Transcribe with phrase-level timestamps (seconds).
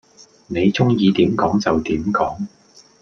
[0.47, 2.47] 你鍾意點講就點講